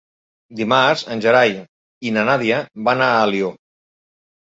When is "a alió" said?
3.13-3.55